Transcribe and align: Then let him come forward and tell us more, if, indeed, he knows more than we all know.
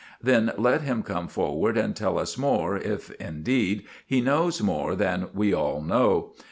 Then 0.19 0.51
let 0.57 0.81
him 0.81 1.03
come 1.03 1.27
forward 1.27 1.77
and 1.77 1.95
tell 1.95 2.17
us 2.17 2.35
more, 2.35 2.75
if, 2.75 3.11
indeed, 3.21 3.83
he 4.03 4.19
knows 4.19 4.59
more 4.59 4.95
than 4.95 5.27
we 5.31 5.53
all 5.53 5.79
know. 5.79 6.33